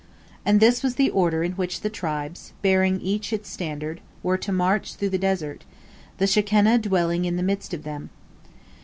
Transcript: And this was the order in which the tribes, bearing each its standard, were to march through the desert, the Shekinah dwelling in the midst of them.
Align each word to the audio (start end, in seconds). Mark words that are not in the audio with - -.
And 0.43 0.59
this 0.59 0.81
was 0.81 0.95
the 0.95 1.11
order 1.11 1.43
in 1.43 1.51
which 1.51 1.81
the 1.81 1.87
tribes, 1.91 2.53
bearing 2.63 2.99
each 3.01 3.31
its 3.31 3.51
standard, 3.51 4.01
were 4.23 4.37
to 4.39 4.51
march 4.51 4.95
through 4.95 5.09
the 5.09 5.19
desert, 5.19 5.63
the 6.17 6.25
Shekinah 6.25 6.79
dwelling 6.79 7.25
in 7.25 7.35
the 7.37 7.43
midst 7.43 7.71
of 7.71 7.83
them. 7.83 8.09